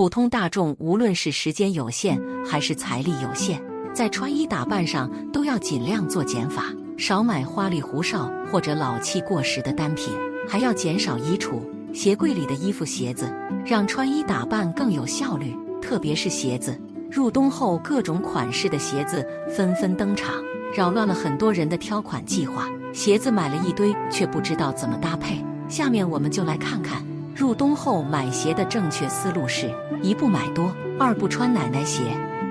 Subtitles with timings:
[0.00, 3.62] 普通大众无论是时间有限还是财力有限，
[3.92, 10.10] 在穿衣打扮上都要尽量做减法，少买花里胡哨或者老气过时的单品，
[10.48, 11.60] 还要减少衣橱、
[11.92, 13.30] 鞋柜里的衣服、鞋子，
[13.62, 15.54] 让穿衣打扮更有效率。
[15.82, 16.80] 特别是鞋子，
[17.10, 19.22] 入冬后各种款式的鞋子
[19.54, 20.32] 纷纷登场，
[20.74, 22.66] 扰乱了很多人的挑款计划。
[22.94, 25.44] 鞋子买了一堆，却不知道怎么搭配。
[25.68, 27.04] 下面我们就来看看
[27.40, 32.02] 入冬后买鞋的正确思路是：一不买多，二不穿奶奶鞋。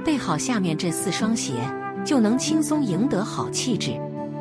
[0.04, 1.54] 备好下面这四双鞋，
[2.04, 3.92] 就能轻松赢得好气质。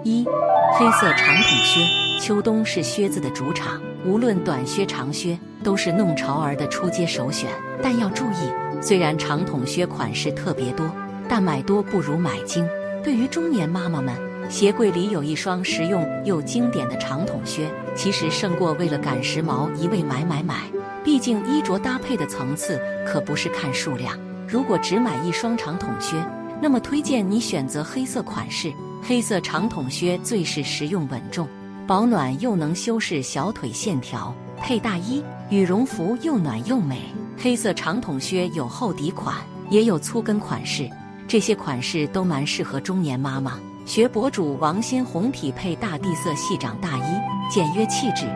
[0.05, 0.25] 一、
[0.73, 1.87] 黑色长筒靴。
[2.19, 7.51] 秋冬是靴子的主场，无论短靴、长靴，都是弄潮儿的出街首选。
[7.83, 10.91] 但要注意，虽然长筒靴款式特别多，
[11.29, 12.67] 但买多不如买精。
[13.05, 14.15] 对于中年妈妈们，
[14.49, 20.63] 鞋柜里有一双实用又经典的长筒靴，其实胜过为了赶时髦一味买买买。
[21.05, 24.19] 毕竟衣着搭配的层次可不是看数量。
[24.47, 26.17] 如果只买一双长筒靴，
[26.61, 28.73] 那么推荐你选择黑色款式。
[29.03, 31.47] 黑色长筒靴最是实用稳重。
[31.87, 37.01] 保暖又能修饰小腿线条，配大衣、羽绒服又暖又美。
[37.37, 39.37] 黑色长筒靴有厚底款，
[39.71, 40.91] 也有粗跟款式，
[41.27, 43.59] 这些款式都蛮适合中年妈妈。
[43.89, 47.19] 学博主王新红匹配大地色细长大衣，
[47.51, 48.27] 简约气质。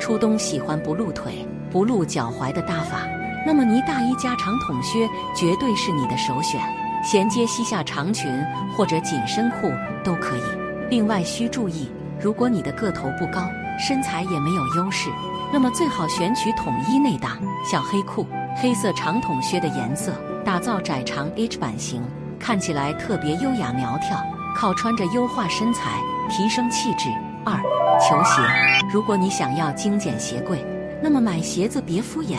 [0.00, 3.06] 初冬喜欢不露腿、不露脚踝的搭法，
[3.46, 6.60] 那么呢大衣加长筒靴绝对是你的首选，
[7.04, 8.28] 衔接膝下长裙
[8.76, 9.70] 或者紧身裤
[10.02, 10.42] 都可以。
[10.90, 11.88] 另外需注意。
[12.20, 15.08] 如果你的个头不高，身材也没有优势，
[15.52, 20.12] 那么最好选取统一内搭小黑裤、黑色长筒靴的颜色，
[20.44, 22.02] 打造窄长 H 版型，
[22.40, 24.20] 看起来特别优雅苗条。
[24.56, 27.10] 靠穿着优化身材，提升气质。
[27.44, 27.54] 二、
[28.00, 28.42] 球鞋。
[28.90, 30.64] 如果你想要精简鞋柜，
[31.02, 32.38] 那么买鞋子别敷衍，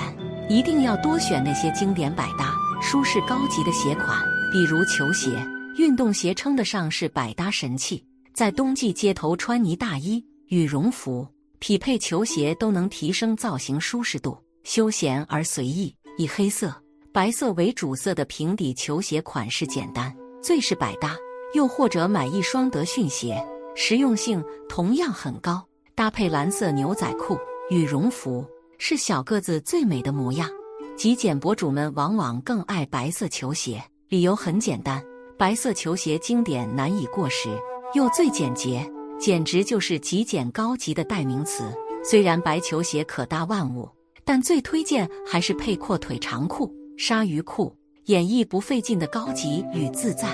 [0.49, 2.51] 一定要多选那些经典百搭、
[2.81, 4.19] 舒适高级的鞋款，
[4.51, 5.29] 比如球鞋、
[5.77, 8.03] 运动鞋，称得上是百搭神器。
[8.33, 11.27] 在冬季街头穿呢大衣、羽绒服，
[11.59, 15.95] 匹配球鞋都能提升造型舒适度，休闲而随意。
[16.17, 16.73] 以黑色、
[17.13, 20.11] 白色为主色的平底球鞋款式简单，
[20.41, 21.15] 最是百搭。
[21.53, 23.43] 又或者买一双德训鞋，
[23.75, 25.63] 实用性同样很高，
[25.95, 27.37] 搭配蓝色牛仔裤、
[27.69, 28.45] 羽绒服，
[28.77, 30.49] 是小个子最美的模样。
[30.95, 35.03] 极简博主们往往更爱白色球鞋，理由很简单：
[35.37, 37.49] 白色球鞋经典难以过时。
[37.93, 38.85] 又最简洁，
[39.17, 41.63] 简直就是极简高级的代名词。
[42.03, 43.89] 虽然白球鞋可搭万物，
[44.25, 47.73] 但最推荐还是配阔腿长裤、鲨鱼裤，
[48.05, 50.27] 演绎不费劲的高级与自在。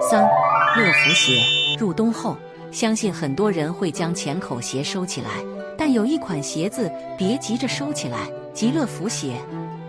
[0.00, 0.26] 三、
[0.76, 1.40] 乐福鞋
[1.78, 2.36] 入冬后，
[2.72, 5.30] 相信很多人会将浅口鞋收起来，
[5.78, 8.18] 但有一款鞋子别急着收起来，
[8.52, 9.36] 即乐福鞋。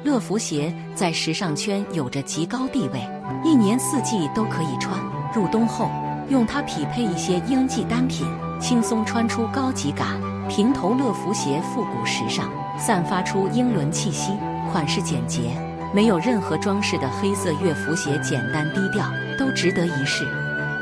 [0.04, 3.02] 乐福鞋在时尚圈有着极高地位，
[3.44, 4.96] 一年四季都可以穿。
[5.34, 5.90] 入冬后。
[6.28, 8.26] 用它匹配一些英季单品，
[8.60, 10.20] 轻松穿出高级感。
[10.50, 14.32] 平头乐福鞋复古时尚，散发出英伦气息，
[14.72, 15.52] 款式简洁，
[15.94, 19.06] 没有任何装饰的黑色乐福鞋，简单低调，
[19.38, 20.26] 都值得一试。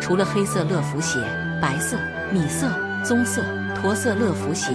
[0.04, 1.18] 除了黑色乐福鞋，
[1.62, 1.96] 白色、
[2.30, 2.70] 米色、
[3.06, 3.42] 棕色、
[3.74, 4.74] 驼色乐福鞋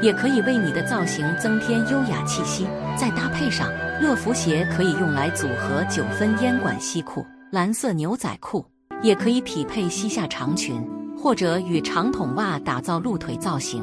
[0.00, 2.64] 也可以为你的造型增添优雅气息。
[2.96, 3.68] 再搭配上
[4.00, 8.64] 乐福鞋，可以用来组合九分烟管西裤、蓝色牛仔裤。
[9.02, 10.80] 也可以匹配膝下长裙，
[11.16, 13.82] 或者与长筒袜打造露腿造型。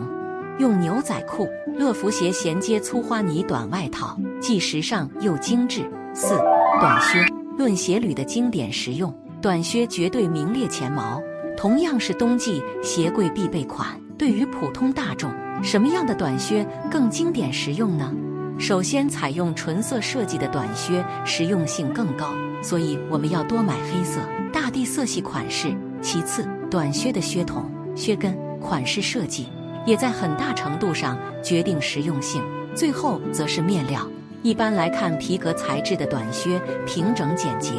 [0.60, 1.46] 用牛仔裤、
[1.78, 5.90] 乐福鞋衔接粗花呢短外套，既时尚又精致。
[6.14, 6.38] 四、
[6.80, 7.26] 短靴。
[7.58, 11.22] 论鞋履的经典实用，短靴绝对名列前茅。
[11.58, 13.88] 同样是冬季鞋柜必备款。
[14.18, 15.32] 对于普通大众，
[15.64, 18.14] 什么样的短靴更经典实用呢？
[18.58, 22.30] 首先，采用纯色设计的短靴实用性更高，
[22.62, 24.20] 所以我们要多买黑色。
[24.54, 29.48] 大地色系款式，其次，短靴的靴筒、靴跟款式设计
[29.86, 32.42] 也在很大程度上决定实用性。
[32.74, 34.08] 最后则是面料，
[34.44, 37.72] 一般来看，皮革材质的短靴平整简洁，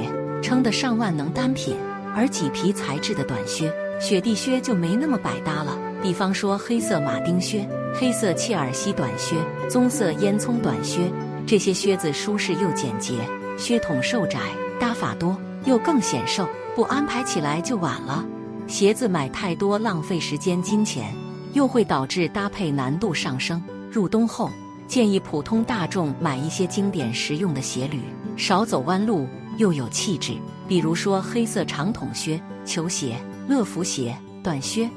[0.42, 1.74] 称得上万能单品；
[2.14, 5.78] 而麂皮材质的短靴、雪地靴就没那么百搭了。
[6.02, 9.36] 比方说黑色马丁靴、黑色切尔西短靴、
[9.68, 11.10] 棕色烟囱短靴，
[11.46, 13.14] 这些靴子舒适又简洁，
[13.58, 14.38] 靴筒瘦窄，
[14.78, 16.46] 搭法多又更显瘦。
[16.74, 18.22] 不安排起来就晚了。
[18.66, 21.14] 鞋子买太多浪费时间金钱，
[21.54, 23.62] 又会导致搭配难度上升。
[23.90, 24.50] 入冬后，
[24.86, 28.02] 建议普通大众买一些经典实用的鞋履，
[28.36, 30.36] 少走弯路又有气质。
[30.68, 33.16] 比如说黑色长筒靴、球鞋、
[33.48, 34.88] 乐福鞋、短靴、